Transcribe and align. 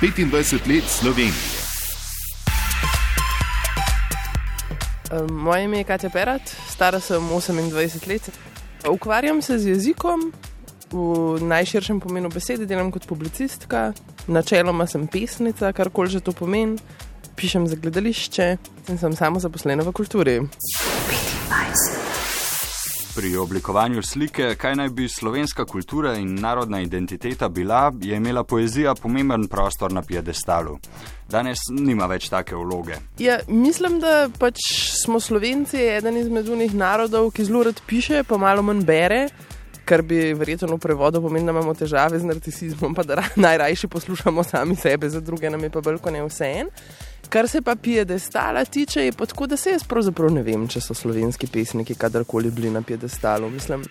25 0.00 0.74
let 0.74 0.84
Slovenije. 0.86 1.32
Moje 5.30 5.64
ime 5.64 5.78
je 5.78 5.84
Katja 5.84 6.10
Perat, 6.10 6.56
stara 6.68 7.00
sem 7.00 7.22
28 7.22 8.08
let. 8.08 8.30
Ukvarjam 8.90 9.42
se 9.42 9.58
z 9.58 9.66
jezikom 9.66 10.32
v 10.92 11.38
najširšem 11.40 12.00
pomenu 12.00 12.28
besede, 12.28 12.66
delam 12.66 12.92
kot 12.92 13.06
publicistka, 13.06 13.92
načeloma 14.26 14.86
sem 14.86 15.06
pesnica, 15.06 15.72
karkoli 15.72 16.10
že 16.10 16.20
to 16.20 16.32
pomeni, 16.32 16.76
pišem 17.36 17.66
za 17.66 17.76
gledališče 17.76 18.56
in 18.88 18.98
sem 18.98 19.16
samo 19.16 19.40
zaposlena 19.40 19.82
v 19.82 19.92
kulturi. 19.92 20.40
25. 20.40 22.05
Pri 23.16 23.36
oblikovanju 23.36 24.02
slike, 24.02 24.54
kaj 24.58 24.74
naj 24.76 24.88
bi 24.88 25.08
slovenska 25.08 25.64
kultura 25.64 26.14
in 26.14 26.34
narodna 26.34 26.80
identiteta 26.80 27.48
bila, 27.48 27.92
je 28.02 28.16
imela 28.16 28.44
poezija 28.44 28.94
pomemben 28.94 29.46
prostor 29.48 29.92
na 29.92 30.02
piedestalu. 30.02 30.78
Danes 31.28 31.58
nima 31.70 32.06
več 32.06 32.28
take 32.28 32.56
vloge. 32.56 32.98
Ja, 33.18 33.38
mislim, 33.48 33.96
da 34.00 34.28
pač 34.38 34.60
smo 35.00 35.20
Slovenci 35.20 35.80
eden 35.80 36.20
izmed 36.20 36.48
unih 36.48 36.74
narodov, 36.74 37.30
ki 37.32 37.48
zelo 37.48 37.64
rad 37.70 37.80
piše, 37.86 38.20
pa 38.28 38.36
malo 38.36 38.62
manj 38.62 38.84
bere. 38.84 39.22
Kar 39.88 40.02
bi 40.02 40.34
verjetno 40.36 40.68
v 40.74 40.82
prevodu 40.82 41.22
pomenilo, 41.22 41.54
da 41.54 41.56
imamo 41.56 41.74
težave 41.74 42.20
z 42.20 42.28
narcisizmom, 42.28 42.94
pa 42.94 43.02
da 43.02 43.22
najrajši 43.46 43.88
poslušamo 43.88 44.44
sami 44.44 44.76
sebe, 44.76 45.08
za 45.08 45.24
druge 45.24 45.50
nam 45.50 45.64
je 45.64 45.72
pa 45.72 45.80
bolj 45.80 46.02
kot 46.04 46.12
ne 46.12 46.26
vse 46.28 46.52
en. 46.60 46.72
Kar 47.36 47.48
se 47.48 47.60
pa 47.62 47.74
piedestala 47.76 48.64
tiče, 48.64 49.00
je 49.04 49.12
pa 49.12 49.26
tako, 49.26 49.46
da 49.46 49.56
se 49.56 49.70
jaz 49.70 49.82
pravzaprav 49.84 50.30
ne 50.32 50.40
vem, 50.42 50.62
če 50.72 50.80
so 50.80 50.94
slovenski 50.96 51.46
pesniki 51.52 51.92
kadarkoli 51.94 52.48
bili 52.50 52.70
na 52.72 52.80
piedestalu. 52.82 53.50
Mislim, 53.52 53.82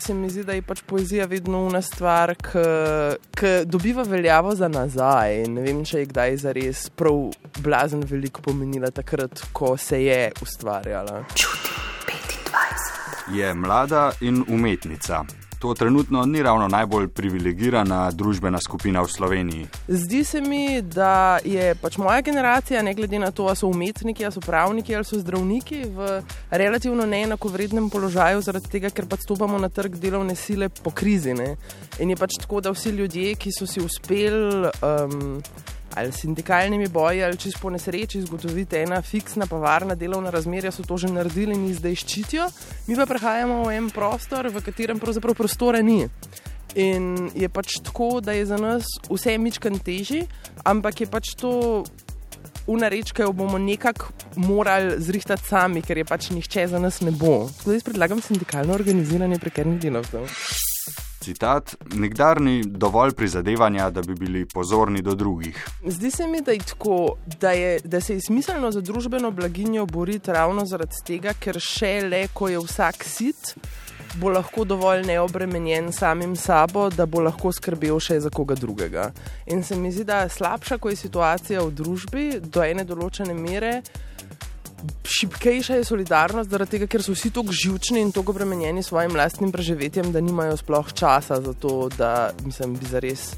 se 0.00 0.14
mi 0.14 0.30
zdi, 0.32 0.46
da 0.48 0.54
je 0.56 0.62
pač 0.64 0.80
poezija 0.88 1.26
vedno 1.28 1.60
una 1.66 1.82
stvar, 1.84 2.32
ki 2.40 3.50
dobiva 3.68 4.06
veljavo 4.08 4.54
za 4.56 4.70
nazaj. 4.72 5.42
Ne 5.52 5.66
vem, 5.66 5.82
če 5.84 6.00
je 6.00 6.08
kdaj 6.14 6.36
zares 6.46 6.86
prav 6.88 7.26
blazen 7.60 8.06
veliko 8.08 8.40
pomenila 8.46 8.88
takrat, 8.88 9.42
ko 9.52 9.74
se 9.76 10.00
je 10.06 10.22
ustvarjala. 10.40 11.26
Čuti 11.34 11.76
25. 12.08 13.36
Je 13.36 13.52
mlada 13.54 14.06
in 14.24 14.40
umetnica 14.48 15.26
to 15.58 15.74
trenutno 15.74 16.24
ni 16.26 16.42
ravno 16.42 16.68
najbolj 16.68 17.08
privilegirana 17.08 18.10
družbena 18.10 18.60
skupina 18.60 19.02
v 19.02 19.08
Sloveniji. 19.08 19.66
Zdi 19.88 20.24
se 20.24 20.40
mi, 20.40 20.82
da 20.82 21.38
je 21.44 21.74
pač 21.74 21.98
moja 21.98 22.20
generacija, 22.20 22.82
ne 22.82 22.94
glede 22.94 23.18
na 23.18 23.30
to, 23.30 23.46
ali 23.46 23.56
so 23.56 23.66
umetniki, 23.66 24.24
ali 24.24 24.32
so 24.32 24.40
pravniki, 24.40 24.94
ali 24.94 25.04
so 25.04 25.18
zdravniki, 25.18 25.82
v 25.94 26.22
relativno 26.50 27.06
neenakovrednem 27.06 27.90
položaju, 27.90 28.42
zaradi 28.42 28.70
tega, 28.70 28.90
ker 28.90 29.06
pač 29.10 29.26
stopamo 29.26 29.58
na 29.58 29.68
trg 29.68 29.98
delovne 29.98 30.36
sile 30.36 30.68
po 30.68 30.90
krizi. 30.90 31.34
Ne? 31.34 31.56
In 31.98 32.10
je 32.10 32.16
pač 32.16 32.38
tako, 32.40 32.60
da 32.60 32.74
vsi 32.74 32.94
ljudje, 32.94 33.34
ki 33.34 33.52
so 33.52 33.66
si 33.66 33.82
uspeli. 33.82 34.70
Um, 34.82 35.42
ali 35.94 36.12
sindikalnimi 36.12 36.88
boji, 36.88 37.24
ali 37.24 37.36
čisto 37.36 37.58
po 37.62 37.70
nesreči 37.70 38.22
zgodoviti 38.22 38.76
ena 38.76 39.02
fiksna, 39.02 39.46
pa 39.46 39.56
varna 39.56 39.94
delovna 39.94 40.30
razmerja, 40.30 40.72
so 40.72 40.82
to 40.82 40.96
že 40.96 41.08
naredili 41.08 41.54
in 41.54 41.74
zdaj 41.74 41.94
ščitijo. 41.94 42.48
Mi 42.86 42.96
pa 42.96 43.06
prehajamo 43.06 43.62
v 43.64 43.76
en 43.76 43.90
prostor, 43.90 44.50
v 44.52 44.62
katerem 44.64 45.00
pravzaprav 45.00 45.34
prostora 45.34 45.82
ni. 45.82 46.04
In 46.76 47.30
je 47.34 47.48
pač 47.48 47.80
tako, 47.82 48.20
da 48.20 48.36
je 48.36 48.46
za 48.46 48.56
nas 48.60 48.84
vse 49.08 49.38
mičkan 49.38 49.78
teži, 49.78 50.26
ampak 50.64 51.00
je 51.00 51.10
pač 51.10 51.34
to. 51.38 51.84
Unareč, 52.68 53.14
ki 53.16 53.24
jo 53.24 53.32
bomo 53.32 53.56
nekako 53.56 54.10
morali 54.44 54.98
zrihtati 55.00 55.48
sami, 55.48 55.80
ker 55.80 55.96
je 55.96 56.04
pač 56.04 56.28
nihče 56.36 56.66
za 56.68 56.76
nas 56.78 57.00
ne 57.00 57.14
bo. 57.16 57.48
Zdaj 57.64 57.80
predlagam 57.86 58.20
sindikalno 58.20 58.76
organiziranje 58.76 59.40
prekernih 59.40 59.80
delavcev 59.80 60.28
citat: 61.28 61.76
Nikdar 61.94 62.40
ni 62.40 62.62
dovolj 62.64 63.14
prizadevanja, 63.16 63.90
da 63.90 64.02
bi 64.02 64.14
bili 64.14 64.46
pozorni 64.46 65.02
do 65.02 65.14
drugih. 65.14 65.58
Zdi 65.86 66.10
se 66.10 66.26
mi, 66.26 66.40
da 66.42 66.52
je 66.52 66.64
tako, 66.72 67.16
da, 67.40 67.52
je, 67.56 67.80
da 67.84 68.00
se 68.00 68.14
je 68.14 68.24
smiselno 68.26 68.70
za 68.72 68.80
družbeno 68.80 69.30
blaginjo 69.30 69.86
boriti 69.86 70.32
ravno 70.32 70.64
zaradi 70.66 71.04
tega, 71.06 71.34
ker 71.36 71.60
še 71.60 71.92
le, 72.08 72.24
ko 72.32 72.48
je 72.48 72.64
vsak 72.64 73.04
sit. 73.04 73.54
Bo 74.18 74.30
lahko 74.32 74.64
dovolj 74.64 75.04
neobremenjen 75.06 75.92
samim 75.92 76.32
sabo, 76.36 76.88
da 76.90 77.04
bo 77.06 77.20
lahko 77.20 77.52
skrbel 77.52 78.00
še 78.00 78.16
za 78.24 78.30
koga 78.32 78.56
drugega. 78.56 79.10
In 79.52 79.60
se 79.62 79.76
mi 79.76 79.92
zdi, 79.92 80.06
da 80.08 80.22
je 80.24 80.32
slabša, 80.38 80.78
ko 80.80 80.88
je 80.88 80.96
situacija 80.96 81.62
v 81.62 81.74
družbi 81.76 82.28
do 82.40 82.64
ene 82.64 82.88
določene 82.88 83.36
mere, 83.36 83.82
šipkejša 85.04 85.80
je 85.80 85.84
solidarnost, 85.84 86.50
zaradi 86.50 86.76
tega, 86.76 86.86
ker 86.90 87.02
so 87.02 87.14
vsi 87.16 87.32
tako 87.34 87.54
živčni 87.54 88.00
in 88.04 88.12
tako 88.14 88.34
obremenjeni 88.36 88.82
s 88.82 88.92
svojim 88.92 89.16
lastnim 89.16 89.52
preživetjem, 89.52 90.12
da 90.12 90.20
nimajo 90.20 90.56
sploh 90.56 90.92
časa 90.92 91.40
za 91.40 91.52
to, 91.52 91.88
da 91.98 92.30
mislim, 92.44 92.76
bi 92.78 92.86
za 92.86 93.02
res 93.02 93.32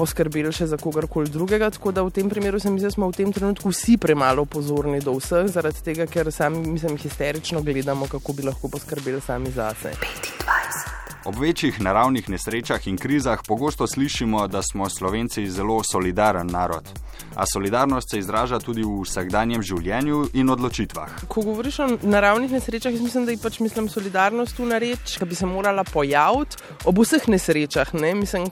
poskrbeli 0.00 0.52
še 0.54 0.70
za 0.70 0.78
kogarkoli 0.80 1.28
drugega. 1.32 1.70
Tako 1.74 1.92
da 1.92 2.04
v 2.06 2.14
tem 2.14 2.30
primeru 2.32 2.60
se 2.60 2.72
mi 2.72 2.80
zdi, 2.80 2.88
da 2.88 2.94
smo 2.94 3.10
v 3.10 3.18
tem 3.20 3.32
trenutku 3.36 3.72
vsi 3.72 3.98
premalo 4.00 4.46
pozorni 4.48 5.02
do 5.04 5.16
vseh, 5.18 5.50
zaradi 5.52 5.84
tega, 5.90 6.08
ker 6.10 6.32
sami, 6.32 6.64
mislim, 6.76 6.96
histerično 7.00 7.64
gledamo, 7.66 8.08
kako 8.08 8.36
bi 8.36 8.48
lahko 8.48 8.72
poskrbeli 8.72 9.20
sami 9.20 9.52
zase. 9.52 9.96
25. 10.00 10.79
Ob 11.24 11.36
večjih 11.38 11.80
naravnih 11.80 12.28
nesrečah 12.28 12.86
in 12.88 12.96
krizah 12.96 13.40
pogosto 13.48 13.86
slišimo, 13.86 14.46
da 14.48 14.62
smo 14.62 14.88
Slovenci 14.88 15.46
zelo 15.50 15.82
solidaren 15.84 16.46
narod. 16.46 16.88
A 17.36 17.44
solidarnost 17.46 18.10
se 18.10 18.18
izraža 18.18 18.58
tudi 18.58 18.82
v 18.82 19.02
vsakdanjem 19.02 19.62
življenju 19.62 20.22
in 20.32 20.50
odločitvah. 20.50 21.26
Ko 21.28 21.44
govoriš 21.44 21.78
o 21.78 21.88
naravnih 22.02 22.52
nesrečah, 22.52 22.96
mislim, 22.96 23.28
da 23.28 23.36
je 23.36 23.42
pač 23.42 23.60
mislim, 23.60 23.88
solidarnost 23.88 24.56
tu 24.56 24.64
na 24.66 24.78
reč, 24.80 25.18
ki 25.20 25.28
bi 25.28 25.36
se 25.36 25.46
morala 25.46 25.84
pojaviti 25.84 26.56
ob 26.88 27.04
vseh 27.04 27.28
nesrečah. 27.28 27.92
Ne? 27.94 28.14
Mislim, 28.14 28.48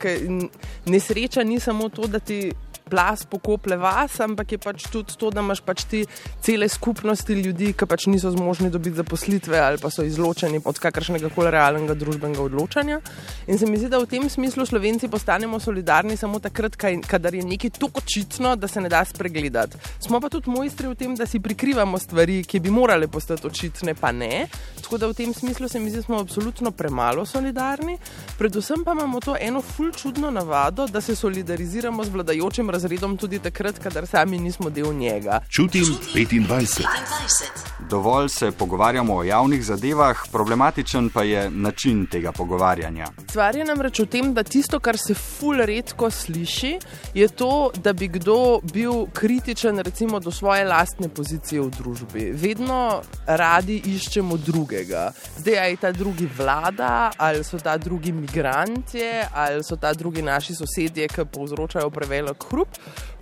nesreča 0.84 1.48
ni 1.48 1.60
samo 1.60 1.88
to, 1.88 2.06
da 2.06 2.20
ti 2.20 2.52
plas 2.90 3.24
pokople 3.28 3.76
vas, 3.76 4.20
ampak 4.20 4.52
je 4.52 4.58
pač 4.58 4.86
tudi 4.92 5.16
to, 5.18 5.30
da 5.30 5.44
imaš 5.44 5.60
pač 5.60 5.84
ti 5.84 6.04
cele 6.44 6.68
skupnosti 6.68 7.34
ljudi, 7.34 7.72
ki 7.76 7.86
pač 7.86 8.06
niso 8.08 8.30
zmožni 8.34 8.70
dobiti 8.70 8.96
zaposlitve 8.96 9.58
ali 9.58 9.78
pa 9.78 9.90
so 9.90 10.02
izločeni 10.06 10.60
od 10.64 10.78
kakršnega 10.78 11.30
koli 11.34 11.52
realnega 11.54 11.94
družbenega 11.94 12.42
odločanja. 12.42 13.00
In 13.46 13.58
se 13.58 13.66
mi 13.66 13.78
zdi, 13.78 13.90
da 13.92 14.00
v 14.00 14.08
tem 14.10 14.28
smislu 14.30 14.66
Slovenci 14.66 15.08
postanemo 15.08 15.60
solidarni 15.60 16.16
samo 16.16 16.40
takrat, 16.40 16.76
kadar 16.76 17.34
je 17.34 17.44
nekaj 17.44 17.70
tako 17.76 18.02
očitno, 18.02 18.56
da 18.56 18.68
se 18.68 18.80
ne 18.80 18.88
da 18.88 19.04
spregledati. 19.04 19.78
Smo 20.00 20.20
pa 20.20 20.28
tudi 20.28 20.50
mojstri 20.50 20.88
v 20.88 20.94
tem, 20.94 21.14
da 21.16 21.26
si 21.26 21.40
prikrivamo 21.40 21.98
stvari, 21.98 22.42
ki 22.44 22.60
bi 22.60 22.70
morale 22.70 23.08
postati 23.08 23.46
očitne, 23.46 23.94
pa 23.94 24.12
ne. 24.12 24.46
Tako 24.82 24.98
da 24.98 25.08
v 25.10 25.14
tem 25.14 25.34
smislu 25.34 25.68
se 25.68 25.80
mi 25.80 25.90
zdi, 25.90 26.00
da 26.00 26.06
smo 26.06 26.20
absolutno 26.20 26.70
premalo 26.70 27.26
solidarni. 27.26 27.98
Predvsem 28.38 28.84
pa 28.84 28.92
imamo 28.92 29.20
to 29.20 29.36
eno 29.40 29.62
fulčudno 29.62 30.30
navado, 30.30 30.86
da 30.86 31.00
se 31.00 31.16
solidariziramo 31.16 32.04
z 32.04 32.08
vladajočim 32.08 32.70
razredom 32.70 32.77
razredom 32.78 33.16
tudi 33.16 33.38
takrat, 33.38 33.78
kadar 33.82 34.06
sami 34.06 34.38
nismo 34.38 34.70
del 34.70 34.94
njega. 34.94 35.40
Čutim 35.50 35.84
25. 36.14 37.67
Dovolj 37.78 38.28
se 38.28 38.52
pogovarjamo 38.52 39.16
o 39.16 39.22
javnih 39.22 39.64
zadevah, 39.64 40.16
problematičen 40.32 41.10
pa 41.10 41.22
je 41.22 41.50
način 41.50 42.06
tega 42.06 42.32
pogovarjanja. 42.32 43.06
Stvar 43.30 43.56
je 43.56 43.64
namreč 43.64 44.00
v 44.00 44.06
tem, 44.06 44.32
da 44.34 44.42
tisto, 44.42 44.80
kar 44.80 44.98
se 44.98 45.14
ful 45.14 45.62
redko 45.62 46.10
sliši, 46.10 46.78
je 47.14 47.28
to, 47.28 47.70
da 47.76 47.92
bi 47.92 48.08
kdo 48.08 48.58
bil 48.72 49.06
kritičen 49.12 49.78
recimo, 49.78 50.20
do 50.20 50.30
svoje 50.30 50.64
lastne 50.64 51.08
pozicije 51.08 51.60
v 51.60 51.70
družbi. 51.78 52.24
Vedno 52.34 53.02
radi 53.26 53.78
iščemo 53.86 54.36
drugega. 54.36 55.12
Zdaj 55.38 55.70
je 55.70 55.76
ta 55.76 55.92
drugi 55.92 56.28
vlada, 56.38 57.10
ali 57.16 57.44
so 57.44 57.58
ta 57.58 57.76
drugi 57.78 58.12
migranti, 58.12 59.06
ali 59.34 59.62
so 59.64 59.76
ta 59.76 59.94
drugi 59.94 60.22
naši 60.22 60.54
sosedje, 60.54 61.08
ki 61.08 61.28
povzročajo 61.32 61.90
prevelik 61.90 62.44
hrup. 62.50 62.68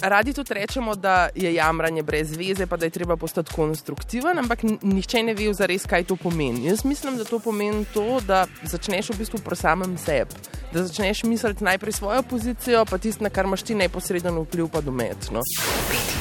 Radi 0.00 0.32
tudi 0.32 0.54
rečemo, 0.54 0.94
da 0.94 1.28
je 1.34 1.54
jamranje 1.54 2.02
brez 2.02 2.36
veze, 2.36 2.66
pa 2.66 2.76
da 2.76 2.86
je 2.86 2.90
treba 2.90 3.16
postati 3.16 3.52
konstruktiven, 3.54 4.45
ampak 4.46 4.62
nihče 4.62 5.22
ne 5.26 5.34
ve, 5.34 5.50
zares, 5.54 5.86
kaj 5.90 6.04
to 6.06 6.16
pomeni. 6.16 6.66
Jaz 6.70 6.84
mislim, 6.86 7.18
da 7.18 7.24
to 7.26 7.38
pomeni 7.42 7.84
to, 7.94 8.20
da 8.26 8.46
začneš 8.62 9.10
v 9.10 9.18
bistvu 9.18 9.42
pri 9.44 9.58
samem 9.58 9.98
sebi, 9.98 10.38
da 10.72 10.86
začneš 10.86 11.24
misliti 11.26 11.64
najprej 11.66 11.98
svojo 11.98 12.22
pozicijo, 12.22 12.84
pa 12.86 12.98
tisto, 12.98 13.24
na 13.24 13.30
kar 13.30 13.44
imaš 13.44 13.62
ti 13.66 13.74
neposreden 13.74 14.38
vpliv, 14.46 14.70
pa 14.72 14.80
dometno. 14.80 15.42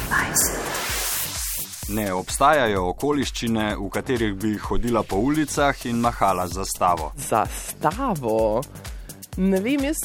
25. 0.10 0.86
Ne 1.96 2.10
obstajajo 2.14 2.88
okoliščine, 2.96 3.76
v 3.78 3.90
katerih 3.94 4.34
bi 4.34 4.56
hodila 4.58 5.04
po 5.06 5.22
ulicah 5.22 5.86
in 5.86 6.02
mahala 6.02 6.48
zastavo. 6.50 7.12
Zastavo? 7.30 8.64
Ne 9.38 9.62
vem, 9.62 9.92
jaz 9.92 10.02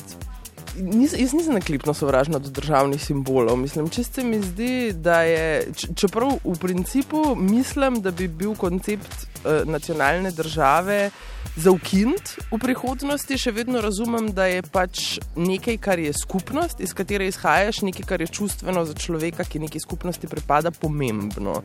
nis, 0.76 1.12
jaz 1.18 1.32
nisem 1.32 1.54
naklipno 1.54 1.94
sovražna 1.94 2.38
do 2.38 2.50
državnih 2.50 3.04
simbolov. 3.04 3.56
Mislim, 3.56 3.88
čisto 3.88 4.24
mi 4.24 4.40
zdi, 4.42 4.92
da 4.92 5.22
je, 5.22 5.72
čeprav 5.96 6.38
v 6.44 6.56
principu 6.60 7.34
mislim, 7.34 8.00
da 8.02 8.10
bi 8.10 8.28
bil 8.28 8.54
koncept 8.54 9.12
uh, 9.44 9.68
nacionalne 9.68 10.30
države 10.30 11.10
za 11.56 11.70
ukint 11.70 12.36
v 12.50 12.58
prihodnosti, 12.60 13.38
še 13.38 13.52
vedno 13.52 13.80
razumem, 13.80 14.30
da 14.34 14.46
je 14.46 14.62
pač 14.62 15.18
nekaj, 15.36 15.78
kar 15.82 15.98
je 15.98 16.12
skupnost, 16.14 16.80
iz 16.80 16.94
katere 16.94 17.26
izhajaš, 17.28 17.82
nekaj, 17.86 18.06
kar 18.06 18.20
je 18.20 18.30
čustveno 18.30 18.84
za 18.84 18.94
človeka, 18.94 19.44
ki 19.44 19.64
neki 19.66 19.80
skupnosti 19.80 20.30
pripada, 20.30 20.70
pomembno. 20.70 21.60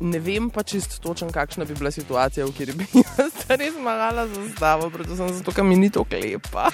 Ne 0.00 0.18
vem 0.18 0.50
pa 0.50 0.64
čisto 0.66 0.98
točno, 1.02 1.30
kakšna 1.32 1.64
bi 1.64 1.76
bila 1.78 1.90
situacija, 1.94 2.46
v 2.46 2.52
kateri 2.56 2.76
bi 2.78 2.88
jaz 3.04 3.44
res 3.48 3.78
malala 3.80 4.26
zastavo, 4.28 4.90
predvsem 4.90 5.30
zato, 5.38 5.54
ker 5.54 5.64
mi 5.64 5.78
ni 5.78 5.92
to 5.94 6.04
klepa. 6.08 6.70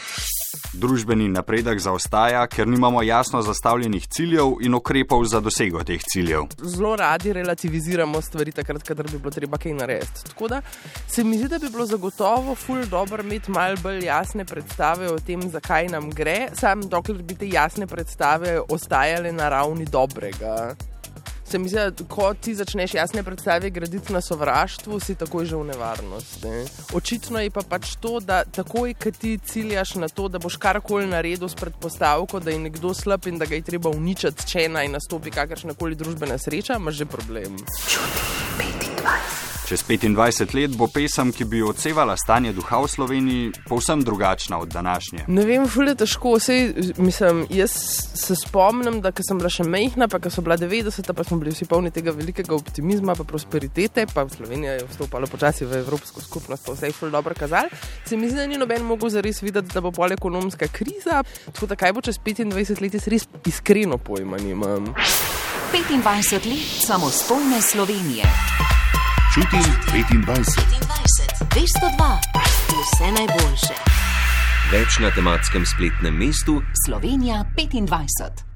Družbeni 0.73 1.27
napredek 1.29 1.81
zaostaja, 1.83 2.45
ker 2.47 2.69
nimamo 2.69 3.03
jasno 3.03 3.43
zastavljenih 3.43 4.07
ciljev 4.07 4.61
in 4.63 4.75
ukrepov 4.75 5.25
za 5.27 5.41
dosego 5.41 5.83
teh 5.85 6.03
ciljev. 6.13 6.45
Zelo 6.63 6.93
radi 6.97 7.33
relativiziramo 7.33 8.21
stvari, 8.23 8.53
takrat, 8.53 8.83
kadar 8.87 9.09
bi 9.11 9.19
bilo 9.19 9.31
treba 9.35 9.59
kaj 9.59 9.75
narediti. 9.75 10.25
Tako 10.29 10.49
da 10.49 10.61
se 11.09 11.25
mi 11.25 11.39
zdi, 11.39 11.49
da 11.49 11.59
bi 11.59 11.71
bilo 11.71 11.87
zagotovo 11.87 12.55
ful 12.55 12.85
dobro 12.91 13.23
imeti 13.23 13.51
malo 13.51 13.77
bolj 13.83 14.05
jasne 14.07 14.45
predstave 14.45 15.11
o 15.11 15.19
tem, 15.19 15.43
zakaj 15.51 15.89
nam 15.89 16.11
gre, 16.11 16.49
sam 16.55 16.87
dokler 16.89 17.23
bi 17.23 17.35
te 17.35 17.49
jasne 17.49 17.87
predstave 17.87 18.61
ostajale 18.69 19.33
na 19.33 19.49
ravni 19.49 19.85
dobrega 19.85 20.77
se 21.51 21.59
mi 21.59 21.69
zdi, 21.69 21.77
da 21.77 22.05
ko 22.09 22.35
ti 22.35 22.55
začneš 22.55 22.95
jasne 22.95 23.23
predstave 23.23 23.71
graditi 23.71 24.13
na 24.13 24.21
sovraštvu, 24.21 25.01
si 25.01 25.15
takoj 25.15 25.47
že 25.47 25.57
v 25.57 25.65
nevarnosti. 25.73 26.53
Očitno 26.95 27.41
je 27.41 27.51
pa 27.51 27.63
pač 27.63 27.97
to, 28.01 28.21
da 28.21 28.45
takoj, 28.45 28.95
ko 28.95 29.11
ti 29.11 29.39
ciljaš 29.39 29.95
na 29.95 30.09
to, 30.09 30.29
da 30.29 30.39
boš 30.39 30.57
karkoli 30.57 31.07
naredil 31.11 31.49
s 31.49 31.59
predpostavko, 31.59 32.41
da 32.41 32.51
je 32.51 32.59
nekdo 32.59 32.95
slab 32.95 33.27
in 33.27 33.39
da 33.39 33.47
ga 33.47 33.59
je 33.59 33.67
treba 33.67 33.91
uničiti, 33.91 34.47
če 34.47 34.69
naj 34.69 34.89
nastopi 34.89 35.31
kakršna 35.35 35.75
koli 35.75 35.99
družbena 35.99 36.39
sreča, 36.39 36.79
imaš 36.79 37.03
že 37.03 37.11
problem. 37.11 37.59
Čutim 37.59 38.40
25. 38.40 38.40
Čez 39.71 39.85
25 39.87 40.55
let 40.55 40.73
bo 40.75 40.89
pesem, 40.91 41.29
ki 41.31 41.45
bi 41.47 41.61
odsevala 41.63 42.17
stanje 42.19 42.51
duha 42.51 42.81
v 42.83 42.89
Sloveniji, 42.91 43.51
povsem 43.69 44.01
drugačna 44.03 44.59
od 44.59 44.69
današnje. 44.69 45.29
Ne 45.31 45.45
vem, 45.47 45.69
fulje 45.71 45.95
težko. 45.95 46.33
Sej, 46.43 46.73
mislim, 46.99 47.45
jaz 47.55 47.71
se 48.19 48.35
spomnim, 48.35 48.99
da 48.99 49.13
sem 49.23 49.39
bila 49.39 49.47
še 49.47 49.63
mehna, 49.63 50.09
pa 50.11 50.19
so 50.27 50.43
bila 50.43 50.57
90, 50.59 51.13
pa 51.15 51.23
smo 51.25 51.39
bili 51.39 51.55
vsi 51.55 51.69
polni 51.71 51.95
tega 51.95 52.11
velikega 52.11 52.51
optimizma, 52.57 53.15
pa 53.15 53.23
prosperitete, 53.23 54.09
pa 54.11 54.27
Slovenija 54.27 54.73
je 54.81 54.89
vstopala 54.91 55.31
počasi 55.31 55.71
v 55.71 55.79
Evropsko 55.85 56.19
skupnost, 56.19 56.67
pa 56.67 56.75
vse 56.75 56.91
je 56.91 56.99
fulje 56.99 57.15
dobro 57.15 57.39
kazalo. 57.39 57.71
Se 58.11 58.19
mi 58.19 58.27
zdi, 58.27 58.43
da 58.43 58.49
ni 58.51 58.59
noben 58.59 58.83
mogel 58.83 59.15
zares 59.15 59.39
videti, 59.39 59.71
da 59.71 59.85
bo 59.87 59.95
pol 59.95 60.19
ekonomska 60.19 60.67
kriza. 60.67 61.23
Tako 61.47 61.71
da 61.71 61.79
kaj 61.79 61.95
bo 61.95 62.03
čez 62.03 62.19
25 62.19 62.83
let, 62.83 62.99
jaz 62.99 63.07
res 63.07 63.31
iskreno 63.47 64.03
pojma 64.03 64.43
nimam. 64.43 64.91
25 65.71 66.43
let 66.51 66.79
samostojne 66.91 67.63
Slovenije. 67.63 68.80
Čutim 69.35 69.63
25. 69.87 70.27
25. 70.27 71.47
202. 71.55 72.19
Vse 72.69 73.05
najboljše. 73.19 73.75
Več 74.73 74.99
na 74.99 75.11
tematskem 75.15 75.67
spletnem 75.67 76.19
mestu 76.19 76.59
Slovenija 76.87 77.45
25. 77.57 78.50